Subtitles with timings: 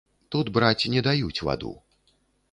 [0.35, 1.73] Тут браць не даюць ваду.